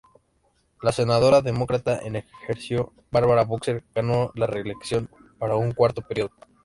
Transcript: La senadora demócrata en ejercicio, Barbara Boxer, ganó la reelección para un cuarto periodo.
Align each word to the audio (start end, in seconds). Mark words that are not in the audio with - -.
La 0.81 0.91
senadora 0.91 1.43
demócrata 1.43 1.99
en 1.99 2.15
ejercicio, 2.15 2.91
Barbara 3.11 3.43
Boxer, 3.43 3.83
ganó 3.93 4.31
la 4.33 4.47
reelección 4.47 5.07
para 5.37 5.57
un 5.57 5.73
cuarto 5.73 6.01
periodo. 6.01 6.31